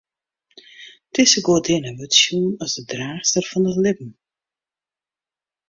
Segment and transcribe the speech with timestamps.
[1.13, 4.11] Dizze goadinne wurdt sjoen as de draachster fan it libben.